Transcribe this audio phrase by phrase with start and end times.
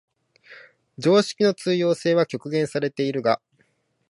[0.97, 3.39] 常識の通用性は局限されているが、